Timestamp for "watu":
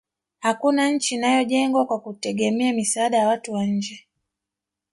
3.27-3.53